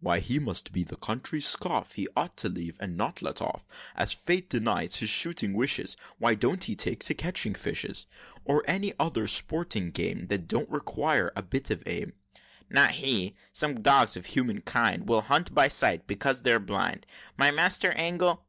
"Why, 0.00 0.18
he 0.18 0.40
must 0.40 0.72
be 0.72 0.82
the 0.82 0.96
country's 0.96 1.46
scoff! 1.46 1.92
He 1.92 2.08
ought 2.16 2.36
to 2.38 2.48
leave, 2.48 2.76
and 2.80 2.96
not 2.96 3.22
let, 3.22 3.40
off! 3.40 3.64
As 3.94 4.12
fate 4.12 4.50
denies 4.50 4.96
his 4.96 5.08
shooting 5.08 5.52
wishes, 5.54 5.96
Why 6.18 6.34
don't 6.34 6.64
he 6.64 6.74
take 6.74 7.04
to 7.04 7.14
catching 7.14 7.54
fishes? 7.54 8.08
Or 8.44 8.64
any 8.66 8.92
other 8.98 9.28
sporting 9.28 9.92
game, 9.92 10.26
That 10.26 10.48
don't 10.48 10.68
require 10.68 11.30
a 11.36 11.42
bit 11.44 11.70
of 11.70 11.84
aim?" 11.86 12.14
"Not 12.70 12.90
he! 12.90 13.36
Some 13.52 13.82
dogs 13.82 14.16
of 14.16 14.26
human 14.26 14.62
kind 14.62 15.08
Will 15.08 15.20
hunt 15.20 15.54
by 15.54 15.68
sight, 15.68 16.08
because 16.08 16.42
they're 16.42 16.58
blind. 16.58 17.06
My 17.38 17.52
master 17.52 17.92
angle! 17.92 18.40